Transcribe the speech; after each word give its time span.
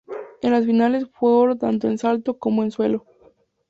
En 0.41 0.49
las 0.51 0.65
finales 0.65 1.05
fue 1.13 1.29
oro 1.29 1.55
tanto 1.57 1.87
en 1.87 1.99
salto 1.99 2.39
como 2.39 2.63
en 2.63 2.71
suelo. 2.71 3.05